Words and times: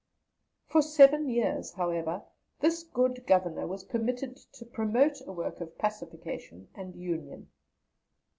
For 0.65 0.81
seven 0.81 1.29
years, 1.29 1.73
however, 1.73 2.23
this 2.59 2.81
good 2.81 3.27
Governor 3.27 3.67
was 3.67 3.83
permitted 3.83 4.35
to 4.35 4.65
promote 4.65 5.21
a 5.27 5.31
work 5.31 5.61
of 5.61 5.77
pacification 5.77 6.69
and 6.73 6.95
union. 6.95 7.51